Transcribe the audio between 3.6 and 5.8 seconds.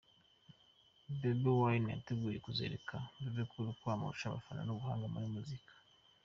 ko amurusha abafana n’ubuhanga muri muzika.